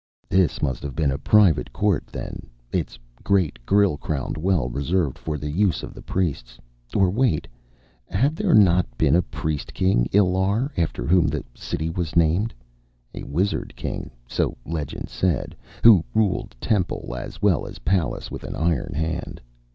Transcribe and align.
This 0.29 0.63
must 0.63 0.81
have 0.81 0.95
been 0.95 1.11
a 1.11 1.19
private 1.19 1.71
court, 1.71 2.07
then, 2.07 2.47
its 2.71 2.97
great 3.23 3.63
grille 3.67 3.97
crowned 3.97 4.35
well 4.35 4.67
reserved 4.67 5.15
for 5.15 5.37
the 5.37 5.51
use 5.51 5.83
of 5.83 5.93
the 5.93 6.01
priests. 6.01 6.57
Or 6.95 7.11
wait 7.11 7.47
had 8.09 8.35
there 8.35 8.55
not 8.55 8.87
been 8.97 9.15
a 9.15 9.21
priest 9.21 9.75
king 9.75 10.07
Illar 10.11 10.71
after 10.75 11.05
whom 11.05 11.27
the 11.27 11.45
city 11.53 11.91
was 11.91 12.15
named? 12.15 12.51
A 13.13 13.21
wizard 13.21 13.75
king, 13.75 14.09
so 14.27 14.57
legend 14.65 15.07
said, 15.07 15.55
who 15.83 16.03
ruled 16.15 16.55
temple 16.59 17.13
as 17.15 17.39
well 17.39 17.67
as 17.67 17.77
palace 17.85 18.31
with 18.31 18.43
an 18.43 18.55
iron 18.55 18.95
hand. 18.95 19.39